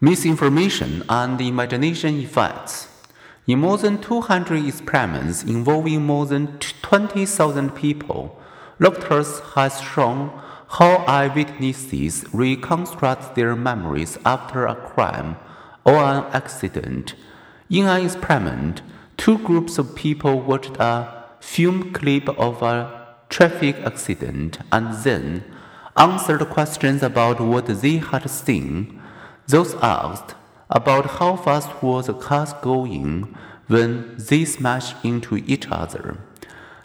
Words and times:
Misinformation 0.00 1.02
and 1.08 1.40
imagination 1.40 2.20
effects. 2.20 2.86
In 3.48 3.58
more 3.58 3.78
than 3.78 4.00
200 4.00 4.64
experiments 4.64 5.42
involving 5.42 6.06
more 6.06 6.24
than 6.24 6.56
20,000 6.58 7.74
people, 7.74 8.38
Loftus 8.78 9.40
has 9.56 9.80
shown 9.80 10.30
how 10.68 10.98
eyewitnesses 11.08 12.24
reconstruct 12.32 13.34
their 13.34 13.56
memories 13.56 14.16
after 14.24 14.66
a 14.66 14.76
crime 14.76 15.36
or 15.84 15.96
an 15.96 16.24
accident. 16.32 17.16
In 17.68 17.86
an 17.86 18.04
experiment, 18.04 18.82
two 19.16 19.38
groups 19.38 19.78
of 19.78 19.96
people 19.96 20.40
watched 20.40 20.76
a 20.78 21.24
film 21.40 21.92
clip 21.92 22.28
of 22.38 22.62
a 22.62 23.16
traffic 23.30 23.74
accident 23.78 24.58
and 24.70 24.94
then 25.02 25.42
answered 25.96 26.48
questions 26.50 27.02
about 27.02 27.40
what 27.40 27.66
they 27.66 27.96
had 27.96 28.30
seen. 28.30 29.02
Those 29.48 29.74
asked 29.76 30.34
about 30.68 31.06
how 31.18 31.36
fast 31.36 31.82
were 31.82 32.02
the 32.02 32.12
cars 32.12 32.52
going 32.60 33.34
when 33.66 34.14
they 34.18 34.44
smashed 34.44 34.96
into 35.02 35.36
each 35.46 35.66
other 35.70 36.18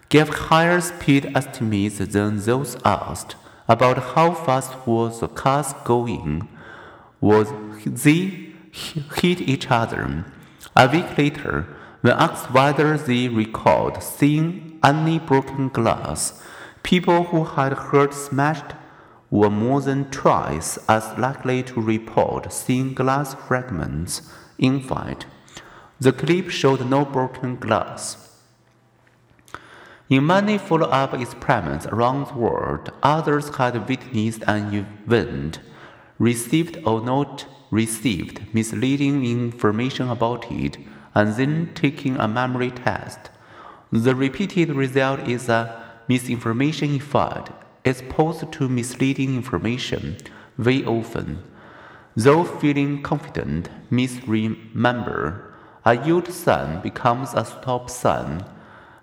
gave 0.08 0.28
higher 0.28 0.80
speed 0.80 1.30
estimates 1.34 1.98
than 1.98 2.38
those 2.38 2.76
asked 2.84 3.36
about 3.68 3.98
how 4.14 4.32
fast 4.32 4.72
were 4.86 5.10
the 5.10 5.28
cars 5.28 5.74
going 5.84 6.48
was 7.20 7.48
they 7.84 8.52
hit 8.72 9.40
each 9.40 9.70
other. 9.70 10.24
A 10.76 10.88
week 10.88 11.18
later, 11.18 11.66
when 12.00 12.14
asked 12.14 12.50
whether 12.50 12.96
they 12.96 13.28
recalled 13.28 14.02
seeing 14.02 14.78
any 14.82 15.18
broken 15.18 15.68
glass, 15.68 16.42
people 16.82 17.24
who 17.24 17.44
had 17.44 17.72
heard 17.72 18.14
smashed 18.14 18.72
were 19.34 19.50
more 19.50 19.80
than 19.80 20.08
twice 20.12 20.78
as 20.88 21.18
likely 21.18 21.60
to 21.60 21.80
report 21.80 22.52
seeing 22.52 22.94
glass 22.94 23.34
fragments 23.34 24.22
in 24.58 24.80
flight. 24.80 25.26
The 25.98 26.12
clip 26.12 26.50
showed 26.50 26.88
no 26.88 27.04
broken 27.04 27.56
glass. 27.56 28.30
In 30.08 30.24
many 30.24 30.56
follow 30.56 30.86
up 30.86 31.14
experiments 31.14 31.84
around 31.86 32.28
the 32.28 32.34
world, 32.34 32.92
others 33.02 33.48
had 33.56 33.88
witnessed 33.88 34.44
an 34.46 34.72
event, 34.72 35.58
received 36.20 36.78
or 36.86 37.00
not 37.00 37.44
received 37.72 38.54
misleading 38.54 39.24
information 39.24 40.10
about 40.10 40.48
it, 40.52 40.78
and 41.12 41.34
then 41.34 41.72
taking 41.74 42.16
a 42.18 42.28
memory 42.28 42.70
test. 42.70 43.30
The 43.90 44.14
repeated 44.14 44.70
result 44.70 45.26
is 45.28 45.48
a 45.48 45.82
misinformation 46.06 46.94
effect 46.94 47.63
exposed 47.84 48.50
to 48.52 48.68
misleading 48.68 49.34
information 49.36 50.16
very 50.58 50.84
often. 50.84 51.42
Though 52.16 52.44
feeling 52.44 53.02
confident, 53.02 53.68
misremember. 53.90 55.52
A 55.84 55.94
yield 56.06 56.32
sign 56.32 56.80
becomes 56.80 57.34
a 57.34 57.44
stop 57.44 57.90
sign. 57.90 58.44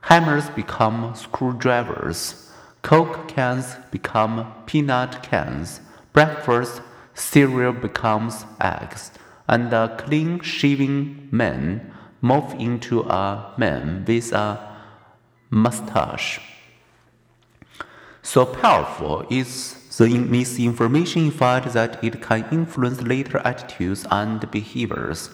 Hammers 0.02 0.50
become 0.50 1.14
screwdrivers. 1.14 2.52
Coke 2.82 3.28
cans 3.28 3.76
become 3.92 4.52
peanut 4.66 5.22
cans. 5.22 5.82
Breakfast 6.14 6.82
cereal 7.14 7.74
becomes 7.74 8.46
eggs. 8.60 9.12
And 9.48 9.72
a 9.74 9.96
clean 10.00 10.40
shaven 10.40 11.28
man 11.32 11.94
morphs 12.24 12.60
into 12.60 13.02
a 13.02 13.54
man 13.58 14.06
with 14.08 14.32
a 14.32 14.58
mustache. 15.50 16.40
So 18.24 18.46
powerful 18.46 19.26
is 19.30 19.74
the 19.98 20.18
misinformation 20.18 21.28
effect 21.28 21.74
that 21.74 22.04
it 22.04 22.22
can 22.22 22.46
influence 22.52 23.02
later 23.02 23.40
attitudes 23.40 24.06
and 24.12 24.50
behaviors. 24.52 25.32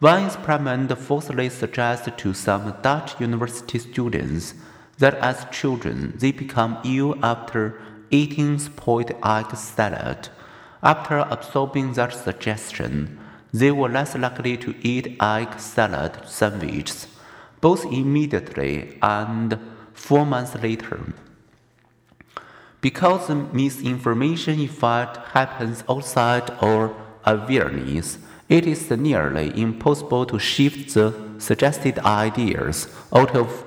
One 0.00 0.26
experiment 0.26 0.96
falsely 0.98 1.48
suggests 1.48 2.08
to 2.14 2.34
some 2.34 2.74
Dutch 2.82 3.18
university 3.20 3.78
students 3.78 4.54
that 4.98 5.14
as 5.14 5.46
children 5.50 6.14
they 6.18 6.30
become 6.32 6.78
ill 6.84 7.16
after 7.22 7.80
eating 8.10 8.58
spoiled 8.58 9.12
egg 9.24 9.56
salad. 9.56 10.28
After 10.82 11.18
absorbing 11.18 11.94
that 11.94 12.12
suggestion, 12.12 13.18
they 13.52 13.70
were 13.70 13.88
less 13.88 14.14
likely 14.14 14.56
to 14.58 14.74
eat 14.82 15.16
egg 15.20 15.58
salad 15.58 16.18
sandwiches, 16.26 17.06
both 17.60 17.84
immediately 17.86 18.98
and 19.02 19.58
four 19.94 20.24
months 20.26 20.54
later. 20.54 21.00
Because 22.80 23.28
misinformation 23.52 24.58
effect 24.60 25.18
happens 25.32 25.84
outside 25.88 26.50
our 26.62 26.94
awareness, 27.24 28.18
it 28.48 28.66
is 28.66 28.90
nearly 28.90 29.52
impossible 29.60 30.24
to 30.26 30.38
shift 30.38 30.94
the 30.94 31.14
suggested 31.38 31.98
ideas 32.00 32.88
out 33.12 33.36
of 33.36 33.64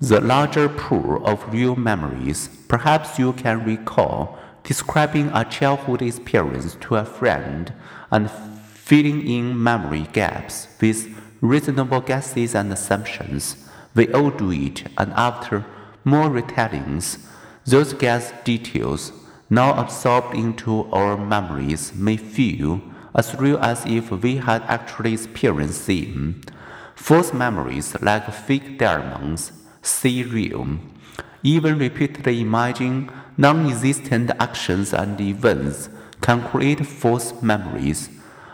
the 0.00 0.20
larger 0.20 0.68
pool 0.68 1.24
of 1.26 1.52
real 1.52 1.76
memories. 1.76 2.48
Perhaps 2.68 3.18
you 3.18 3.32
can 3.32 3.64
recall 3.64 4.38
describing 4.64 5.28
a 5.34 5.44
childhood 5.44 6.02
experience 6.02 6.76
to 6.80 6.96
a 6.96 7.04
friend 7.04 7.72
and 8.10 8.30
filling 8.30 9.26
in 9.26 9.60
memory 9.60 10.06
gaps 10.12 10.68
with 10.80 11.08
reasonable 11.40 12.00
guesses 12.00 12.54
and 12.54 12.72
assumptions. 12.72 13.68
We 13.94 14.12
all 14.12 14.30
do 14.30 14.52
it, 14.52 14.84
and 14.96 15.12
after 15.12 15.64
more 16.04 16.30
retellings, 16.30 17.18
those 17.64 17.92
gas 17.92 18.32
details, 18.44 19.12
now 19.48 19.78
absorbed 19.78 20.34
into 20.34 20.84
our 20.92 21.16
memories, 21.16 21.94
may 21.94 22.16
feel 22.16 22.80
as 23.14 23.34
real 23.36 23.58
as 23.58 23.84
if 23.86 24.10
we 24.10 24.36
had 24.36 24.62
actually 24.62 25.12
experienced 25.12 25.86
them. 25.86 26.40
False 26.94 27.32
memories, 27.32 27.94
like 28.00 28.32
fake 28.32 28.78
diamonds, 28.78 29.52
see 29.82 30.22
real. 30.22 30.78
Even 31.42 31.78
repeatedly 31.78 32.40
imagining 32.40 33.10
non 33.36 33.66
existent 33.66 34.30
actions 34.38 34.92
and 34.92 35.20
events 35.20 35.88
can 36.20 36.42
create 36.48 36.86
false 36.86 37.42
memories. 37.42 38.08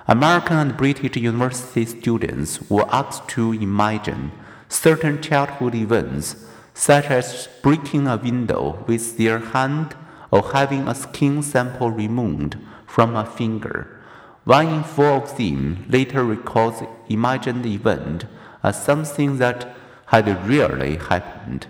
American 0.06 0.56
and 0.56 0.76
British 0.76 1.16
university 1.16 1.84
students 1.84 2.60
were 2.70 2.86
asked 2.90 3.28
to 3.28 3.52
imagine 3.52 4.32
certain 4.68 5.20
childhood 5.20 5.74
events 5.74 6.46
such 6.78 7.06
as 7.06 7.48
breaking 7.60 8.06
a 8.06 8.16
window 8.16 8.84
with 8.86 9.18
their 9.18 9.40
hand 9.40 9.96
or 10.30 10.52
having 10.52 10.86
a 10.86 10.94
skin 10.94 11.42
sample 11.42 11.90
removed 11.90 12.56
from 12.86 13.16
a 13.16 13.26
finger. 13.26 14.00
One 14.44 14.68
in 14.68 14.84
four 14.84 15.22
of 15.22 15.36
them 15.36 15.84
later 15.88 16.22
recalls 16.22 16.78
the 16.78 16.88
imagined 17.08 17.66
event 17.66 18.26
as 18.62 18.80
something 18.80 19.38
that 19.38 19.74
had 20.06 20.46
really 20.46 20.96
happened. 20.98 21.66